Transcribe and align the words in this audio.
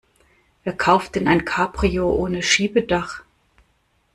Wer 0.63 0.73
kauft 0.73 1.13
denn 1.13 1.27
ein 1.27 1.45
Cabrio 1.45 2.09
ohne 2.09 2.41
Schiebedach? 2.41 3.21